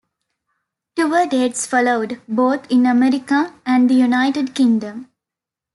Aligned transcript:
Tour 0.95 1.27
dates 1.27 1.67
followed, 1.67 2.19
both 2.27 2.65
in 2.71 2.87
America 2.87 3.53
and 3.67 3.87
the 3.87 3.93
United 3.93 4.55
Kingdom. 4.55 5.11